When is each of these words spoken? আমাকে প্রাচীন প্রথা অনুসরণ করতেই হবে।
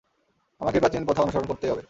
আমাকে 0.61 0.79
প্রাচীন 0.79 1.05
প্রথা 1.05 1.21
অনুসরণ 1.21 1.45
করতেই 1.45 1.69
হবে। 1.69 1.79